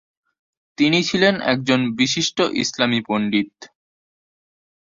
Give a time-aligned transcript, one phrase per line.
[0.77, 3.53] তিনি ছিলেন একজন বিশিষ্ট ইসলামী পণ্ডিত।